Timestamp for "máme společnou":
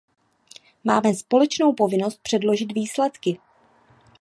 0.83-1.73